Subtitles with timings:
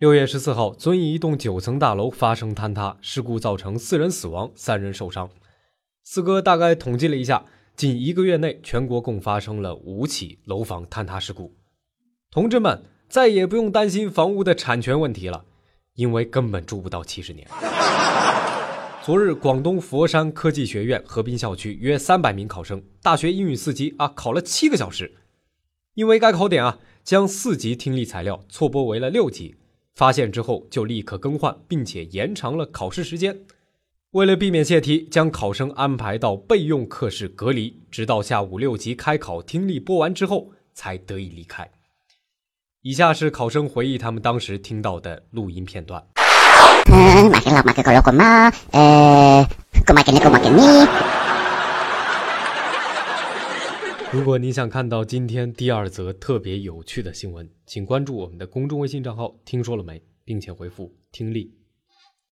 [0.00, 5.28] 六月十四号，遵义一栋九层大楼发生坍塌事故，造成四人死亡，三人受伤。
[6.02, 7.44] 四哥大概统计了一下，
[7.76, 11.54] 近一个月内，全国共发生了五起楼房坍塌事故。
[12.30, 15.44] 同志们，再也不用担心房屋的产权问题了，
[15.96, 17.46] 因为根本住不到七十年。
[19.04, 25.12] 昨日，广东佛山科技学院河滨校区约三百名考生，大学英语四级啊，考了七个小时，
[25.92, 29.56] 因为该考点啊，将四级听力材料错播为了六级。
[30.00, 33.36] 发现之后就立刻更换，并且延长了考试时间。
[34.12, 41.70] 为了避免泄题，将考生安排到备用课室隔离，直到下午六级开考听力播完之后才得以离开。
[42.80, 46.02] 以下是考生回忆他们当时听到的录音片段。
[54.12, 61.54] 如果你想看到今天第二则特别有趣的新闻，请关注我们的公众微信账号“听说了没”，并且回复“听力”。